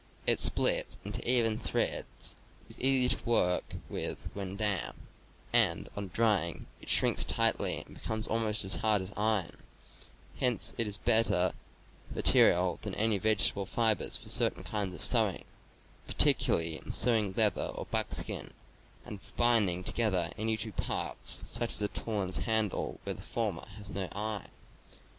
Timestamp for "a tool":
21.83-22.21